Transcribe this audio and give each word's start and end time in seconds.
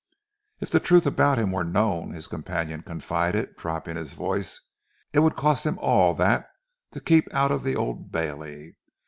"If 0.59 0.71
the 0.71 0.79
truth 0.79 1.05
about 1.05 1.37
him 1.37 1.51
were 1.51 1.63
known," 1.63 2.09
his 2.09 2.25
companion 2.25 2.81
confided, 2.81 3.55
dropping 3.55 3.97
his 3.97 4.15
voice, 4.15 4.59
"it 5.13 5.19
would 5.19 5.35
cost 5.35 5.63
him 5.63 5.77
all 5.77 6.15
that 6.15 6.47
to 6.93 6.99
keep 6.99 7.31
out 7.31 7.51
of 7.51 7.61
the 7.63 7.75
Old 7.75 8.11
Bailey. 8.11 8.77